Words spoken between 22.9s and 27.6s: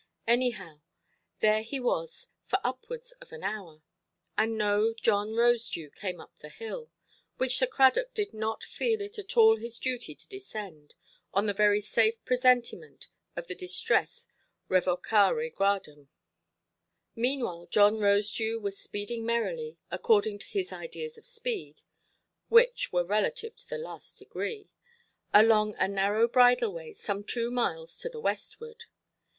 were relative to the last degree), along a narrow bridle–way, some two